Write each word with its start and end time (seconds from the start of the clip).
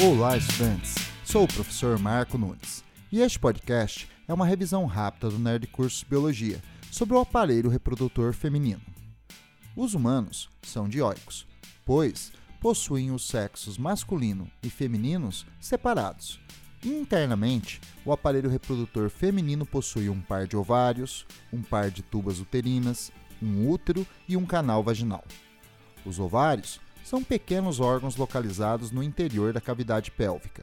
Olá, 0.00 0.36
estudantes! 0.36 0.94
Sou 1.24 1.42
o 1.42 1.48
professor 1.48 1.98
Marco 1.98 2.38
Nunes 2.38 2.84
e 3.10 3.20
este 3.20 3.36
podcast 3.36 4.08
é 4.28 4.32
uma 4.32 4.46
revisão 4.46 4.86
rápida 4.86 5.28
do 5.28 5.40
Nerd 5.40 5.66
Cursos 5.66 6.04
Biologia 6.04 6.62
sobre 6.88 7.16
o 7.16 7.18
aparelho 7.18 7.68
reprodutor 7.68 8.32
feminino. 8.32 8.80
Os 9.74 9.94
humanos 9.94 10.48
são 10.62 10.88
dioicos, 10.88 11.48
pois 11.84 12.30
possuem 12.60 13.10
os 13.10 13.26
sexos 13.26 13.76
masculino 13.76 14.48
e 14.62 14.70
femininos 14.70 15.44
separados. 15.60 16.38
Internamente, 16.84 17.80
o 18.04 18.12
aparelho 18.12 18.48
reprodutor 18.48 19.10
feminino 19.10 19.66
possui 19.66 20.08
um 20.08 20.20
par 20.20 20.46
de 20.46 20.56
ovários, 20.56 21.26
um 21.52 21.60
par 21.60 21.90
de 21.90 22.04
tubas 22.04 22.38
uterinas, 22.38 23.10
um 23.42 23.68
útero 23.68 24.06
e 24.28 24.36
um 24.36 24.46
canal 24.46 24.80
vaginal. 24.80 25.24
Os 26.06 26.20
ovários 26.20 26.80
são 27.04 27.22
pequenos 27.22 27.80
órgãos 27.80 28.16
localizados 28.16 28.90
no 28.90 29.02
interior 29.02 29.52
da 29.52 29.60
cavidade 29.60 30.10
pélvica. 30.10 30.62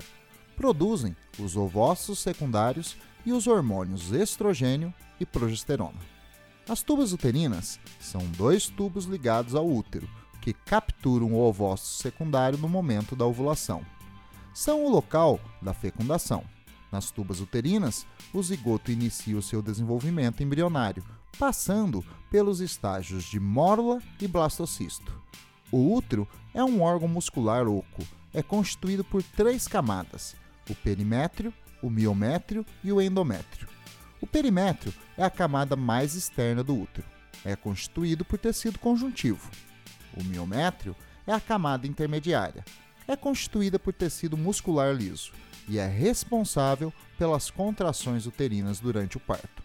Produzem 0.55 1.15
os 1.39 1.57
ovócitos 1.57 2.19
secundários 2.19 2.95
e 3.25 3.33
os 3.33 3.47
hormônios 3.47 4.11
estrogênio 4.11 4.93
e 5.19 5.25
progesterona. 5.25 5.99
As 6.67 6.81
tubas 6.81 7.11
uterinas 7.11 7.79
são 7.99 8.21
dois 8.37 8.67
tubos 8.67 9.05
ligados 9.05 9.53
ao 9.53 9.67
útero 9.67 10.09
que 10.41 10.53
capturam 10.53 11.33
o 11.33 11.39
ovócito 11.39 12.03
secundário 12.03 12.57
no 12.57 12.69
momento 12.69 13.15
da 13.15 13.25
ovulação. 13.25 13.83
São 14.53 14.85
o 14.85 14.89
local 14.89 15.39
da 15.61 15.73
fecundação. 15.73 16.43
Nas 16.91 17.11
tubas 17.11 17.39
uterinas, 17.39 18.05
o 18.31 18.41
zigoto 18.41 18.91
inicia 18.91 19.37
o 19.37 19.41
seu 19.41 19.61
desenvolvimento 19.61 20.43
embrionário, 20.43 21.03
passando 21.37 22.05
pelos 22.29 22.61
estágios 22.61 23.23
de 23.25 23.39
mórula 23.39 24.01
e 24.21 24.27
blastocisto. 24.27 25.19
O 25.75 25.93
útero 25.93 26.25
é 26.53 26.63
um 26.63 26.81
órgão 26.81 27.05
muscular 27.05 27.67
oco. 27.67 28.01
É 28.33 28.41
constituído 28.41 29.03
por 29.03 29.21
três 29.21 29.67
camadas: 29.67 30.33
o 30.69 30.73
perimétrio, 30.73 31.53
o 31.81 31.89
miométrio 31.89 32.65
e 32.81 32.93
o 32.93 33.01
endométrio. 33.01 33.67
O 34.21 34.25
perimétrio 34.25 34.93
é 35.17 35.23
a 35.25 35.29
camada 35.29 35.75
mais 35.75 36.15
externa 36.15 36.63
do 36.63 36.79
útero. 36.79 37.05
É 37.43 37.57
constituído 37.57 38.23
por 38.23 38.39
tecido 38.39 38.79
conjuntivo. 38.79 39.51
O 40.15 40.23
miométrio 40.23 40.95
é 41.27 41.33
a 41.33 41.41
camada 41.41 41.85
intermediária. 41.85 42.63
É 43.05 43.17
constituída 43.17 43.77
por 43.77 43.91
tecido 43.91 44.37
muscular 44.37 44.95
liso 44.95 45.33
e 45.67 45.77
é 45.77 45.85
responsável 45.85 46.93
pelas 47.17 47.51
contrações 47.51 48.25
uterinas 48.25 48.79
durante 48.79 49.17
o 49.17 49.19
parto. 49.19 49.61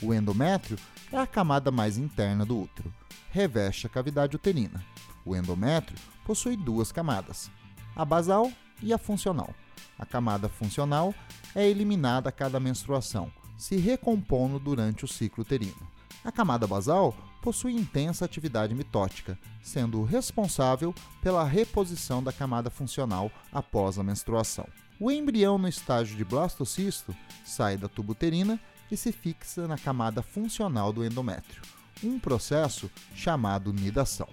O 0.00 0.14
endométrio 0.14 0.78
é 1.12 1.18
a 1.18 1.26
camada 1.26 1.70
mais 1.70 1.98
interna 1.98 2.42
do 2.42 2.58
útero. 2.58 2.90
Reveste 3.30 3.86
a 3.86 3.90
cavidade 3.90 4.34
uterina. 4.34 4.82
O 5.24 5.36
endométrio 5.36 5.98
possui 6.24 6.56
duas 6.56 6.90
camadas, 6.90 7.50
a 7.94 8.04
basal 8.04 8.50
e 8.82 8.92
a 8.92 8.98
funcional. 8.98 9.54
A 9.98 10.04
camada 10.04 10.48
funcional 10.48 11.14
é 11.54 11.68
eliminada 11.68 12.28
a 12.28 12.32
cada 12.32 12.58
menstruação, 12.58 13.30
se 13.56 13.76
recompondo 13.76 14.58
durante 14.58 15.04
o 15.04 15.08
ciclo 15.08 15.42
uterino. 15.42 15.88
A 16.24 16.32
camada 16.32 16.66
basal 16.66 17.14
possui 17.42 17.72
intensa 17.72 18.24
atividade 18.24 18.74
mitótica, 18.74 19.38
sendo 19.62 20.04
responsável 20.04 20.94
pela 21.20 21.44
reposição 21.44 22.22
da 22.22 22.32
camada 22.32 22.70
funcional 22.70 23.30
após 23.52 23.98
a 23.98 24.02
menstruação. 24.02 24.66
O 25.00 25.10
embrião 25.10 25.58
no 25.58 25.66
estágio 25.66 26.16
de 26.16 26.24
blastocisto 26.24 27.14
sai 27.44 27.76
da 27.76 27.88
tuba 27.88 28.12
uterina 28.12 28.60
e 28.90 28.96
se 28.96 29.10
fixa 29.10 29.66
na 29.66 29.76
camada 29.76 30.22
funcional 30.22 30.92
do 30.92 31.04
endométrio, 31.04 31.62
um 32.04 32.18
processo 32.18 32.90
chamado 33.14 33.72
nidação. 33.72 34.28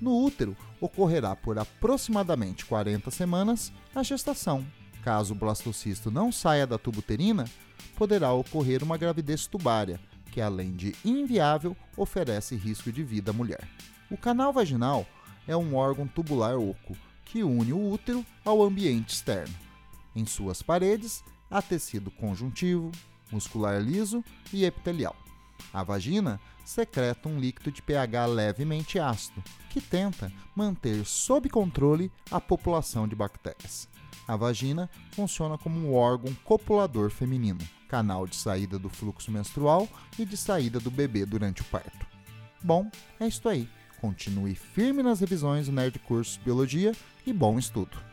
No 0.00 0.24
útero, 0.24 0.56
ocorrerá 0.80 1.34
por 1.34 1.58
aproximadamente 1.58 2.64
40 2.64 3.10
semanas 3.10 3.72
a 3.94 4.02
gestação. 4.02 4.64
Caso 5.02 5.34
o 5.34 5.36
blastocisto 5.36 6.10
não 6.10 6.30
saia 6.30 6.66
da 6.66 6.78
tuba 6.78 6.98
uterina, 6.98 7.44
poderá 7.96 8.32
ocorrer 8.32 8.82
uma 8.82 8.96
gravidez 8.96 9.46
tubária, 9.46 10.00
que 10.30 10.40
além 10.40 10.72
de 10.72 10.94
inviável, 11.04 11.76
oferece 11.96 12.54
risco 12.54 12.92
de 12.92 13.02
vida 13.02 13.30
à 13.30 13.34
mulher. 13.34 13.66
O 14.10 14.16
canal 14.16 14.52
vaginal 14.52 15.06
é 15.46 15.56
um 15.56 15.74
órgão 15.74 16.06
tubular 16.06 16.56
oco 16.56 16.96
que 17.24 17.42
une 17.42 17.72
o 17.72 17.90
útero 17.90 18.24
ao 18.44 18.62
ambiente 18.62 19.14
externo. 19.14 19.54
Em 20.14 20.24
suas 20.24 20.62
paredes 20.62 21.22
há 21.50 21.60
tecido 21.60 22.10
conjuntivo, 22.10 22.90
muscular 23.30 23.80
liso 23.80 24.24
e 24.52 24.64
epitelial. 24.64 25.16
A 25.72 25.82
vagina 25.82 26.40
secreta 26.64 27.28
um 27.28 27.38
líquido 27.38 27.70
de 27.70 27.82
pH 27.82 28.26
levemente 28.26 28.98
ácido, 28.98 29.42
que 29.70 29.80
tenta 29.80 30.32
manter 30.54 31.04
sob 31.04 31.48
controle 31.48 32.10
a 32.30 32.40
população 32.40 33.06
de 33.06 33.14
bactérias. 33.14 33.88
A 34.26 34.36
vagina 34.36 34.90
funciona 35.12 35.56
como 35.56 35.78
um 35.78 35.94
órgão 35.94 36.34
copulador 36.44 37.10
feminino, 37.10 37.60
canal 37.88 38.26
de 38.26 38.36
saída 38.36 38.78
do 38.78 38.88
fluxo 38.90 39.30
menstrual 39.30 39.88
e 40.18 40.24
de 40.24 40.36
saída 40.36 40.78
do 40.78 40.90
bebê 40.90 41.24
durante 41.24 41.62
o 41.62 41.64
parto. 41.64 42.06
Bom, 42.62 42.90
é 43.18 43.26
isso 43.26 43.48
aí. 43.48 43.68
Continue 44.00 44.54
firme 44.54 45.02
nas 45.02 45.20
revisões 45.20 45.66
do 45.66 45.72
Nerd 45.72 45.98
Cursos 46.00 46.36
Biologia 46.36 46.92
e 47.26 47.32
bom 47.32 47.58
estudo! 47.58 48.07